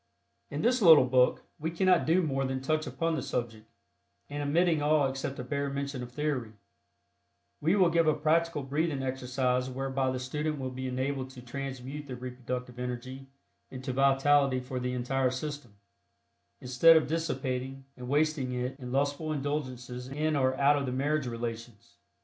[0.49, 3.67] In this little book we cannot do more than touch upon the subject,
[4.31, 6.53] and omitting all except a bare mention of theory,
[7.61, 12.07] we will give a practical breathing exercise whereby the student will be enabled to transmute
[12.07, 13.27] the reproductive energy
[13.69, 15.75] into vitality for the entire system,
[16.59, 21.27] instead of dissipating and wasting it in lustful indulgences in or out of the marriage
[21.27, 21.97] relations.